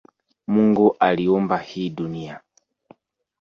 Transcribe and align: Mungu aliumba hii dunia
Mungu 0.47 0.95
aliumba 0.99 1.57
hii 1.57 1.89
dunia 1.89 2.41